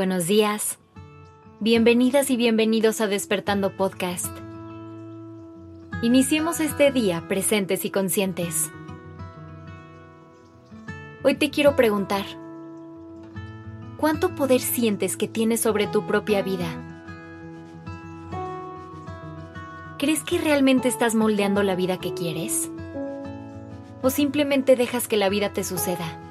[0.00, 0.78] Buenos días.
[1.60, 4.34] Bienvenidas y bienvenidos a Despertando Podcast.
[6.00, 8.70] Iniciemos este día presentes y conscientes.
[11.22, 12.24] Hoy te quiero preguntar,
[13.98, 16.64] ¿cuánto poder sientes que tienes sobre tu propia vida?
[19.98, 22.70] ¿Crees que realmente estás moldeando la vida que quieres?
[24.00, 26.29] ¿O simplemente dejas que la vida te suceda?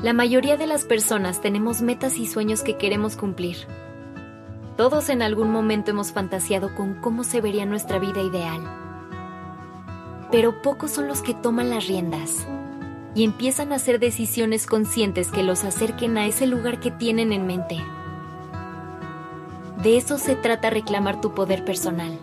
[0.00, 3.56] La mayoría de las personas tenemos metas y sueños que queremos cumplir.
[4.76, 8.60] Todos en algún momento hemos fantaseado con cómo se vería nuestra vida ideal.
[10.30, 12.46] Pero pocos son los que toman las riendas
[13.16, 17.48] y empiezan a hacer decisiones conscientes que los acerquen a ese lugar que tienen en
[17.48, 17.78] mente.
[19.82, 22.16] De eso se trata reclamar tu poder personal,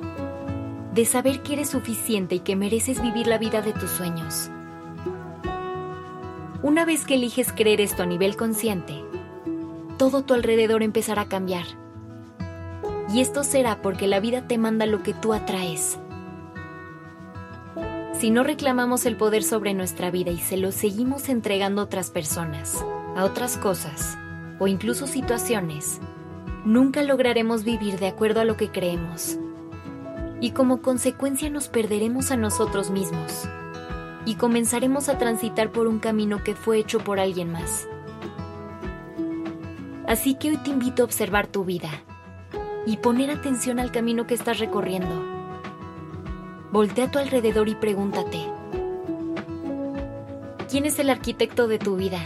[0.94, 4.50] de saber que eres suficiente y que mereces vivir la vida de tus sueños.
[6.66, 9.04] Una vez que eliges creer esto a nivel consciente,
[10.00, 11.66] todo tu alrededor empezará a cambiar.
[13.14, 16.00] Y esto será porque la vida te manda lo que tú atraes.
[18.14, 22.10] Si no reclamamos el poder sobre nuestra vida y se lo seguimos entregando a otras
[22.10, 22.84] personas,
[23.16, 24.18] a otras cosas
[24.58, 26.00] o incluso situaciones,
[26.66, 29.38] nunca lograremos vivir de acuerdo a lo que creemos.
[30.42, 33.48] Y como consecuencia nos perderemos a nosotros mismos
[34.26, 37.88] y comenzaremos a transitar por un camino que fue hecho por alguien más.
[40.08, 41.90] Así que hoy te invito a observar tu vida
[42.86, 45.24] y poner atención al camino que estás recorriendo.
[46.72, 48.46] Voltea a tu alrededor y pregúntate,
[50.70, 52.20] ¿quién es el arquitecto de tu vida?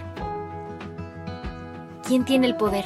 [2.05, 2.85] ¿Quién tiene el poder?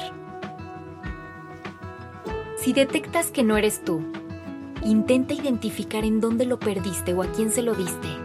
[2.58, 4.02] Si detectas que no eres tú,
[4.84, 8.23] intenta identificar en dónde lo perdiste o a quién se lo diste.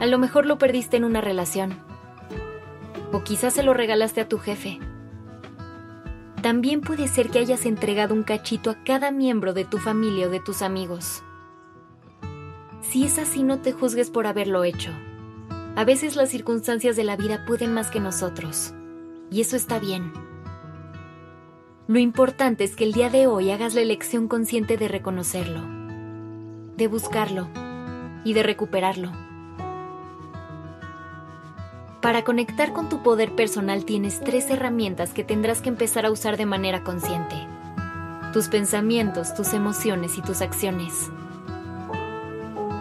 [0.00, 1.74] A lo mejor lo perdiste en una relación.
[3.12, 4.78] O quizás se lo regalaste a tu jefe.
[6.42, 10.30] También puede ser que hayas entregado un cachito a cada miembro de tu familia o
[10.30, 11.22] de tus amigos.
[12.80, 14.90] Si es así, no te juzgues por haberlo hecho.
[15.76, 18.72] A veces las circunstancias de la vida pueden más que nosotros.
[19.30, 20.12] Y eso está bien.
[21.88, 25.60] Lo importante es que el día de hoy hagas la elección consciente de reconocerlo,
[26.76, 27.48] de buscarlo
[28.24, 29.29] y de recuperarlo.
[32.02, 36.38] Para conectar con tu poder personal tienes tres herramientas que tendrás que empezar a usar
[36.38, 37.36] de manera consciente.
[38.32, 41.10] Tus pensamientos, tus emociones y tus acciones.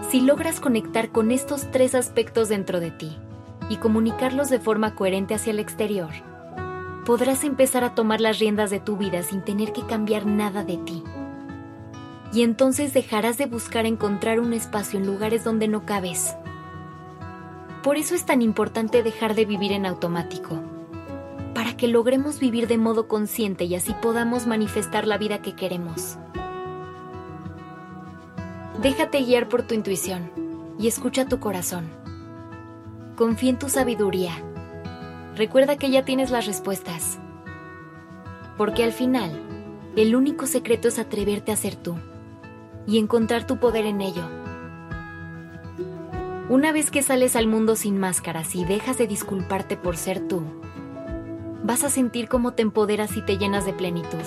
[0.09, 3.17] Si logras conectar con estos tres aspectos dentro de ti
[3.69, 6.11] y comunicarlos de forma coherente hacia el exterior,
[7.05, 10.77] podrás empezar a tomar las riendas de tu vida sin tener que cambiar nada de
[10.77, 11.03] ti.
[12.31, 16.35] Y entonces dejarás de buscar encontrar un espacio en lugares donde no cabes
[17.83, 20.59] por eso es tan importante dejar de vivir en automático,
[21.53, 26.17] para que logremos vivir de modo consciente y así podamos manifestar la vida que queremos.
[28.81, 30.31] Déjate guiar por tu intuición
[30.77, 31.89] y escucha tu corazón.
[33.15, 34.33] Confía en tu sabiduría.
[35.35, 37.17] Recuerda que ya tienes las respuestas.
[38.57, 39.31] Porque al final,
[39.95, 41.95] el único secreto es atreverte a ser tú
[42.87, 44.38] y encontrar tu poder en ello
[46.49, 50.41] una vez que sales al mundo sin máscaras y dejas de disculparte por ser tú,
[51.63, 54.17] vas a sentir cómo te empoderas y te llenas de plenitud.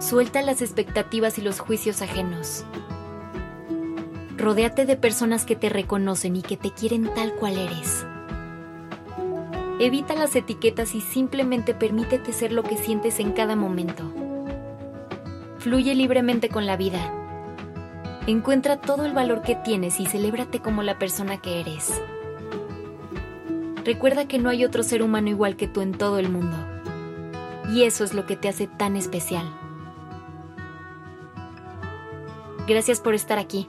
[0.00, 2.64] Suelta las expectativas y los juicios ajenos.
[4.36, 8.04] Rodéate de personas que te reconocen y que te quieren tal cual eres.
[9.78, 14.12] Evita las etiquetas y simplemente permítete ser lo que sientes en cada momento.
[15.58, 17.19] Fluye libremente con la vida
[18.26, 22.00] Encuentra todo el valor que tienes y celébrate como la persona que eres.
[23.84, 26.56] Recuerda que no hay otro ser humano igual que tú en todo el mundo.
[27.72, 29.46] Y eso es lo que te hace tan especial.
[32.66, 33.68] Gracias por estar aquí.